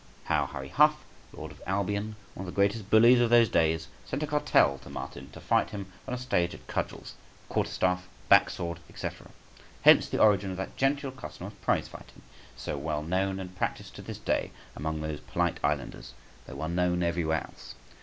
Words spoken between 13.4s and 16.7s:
practised to this day among those polite islanders, though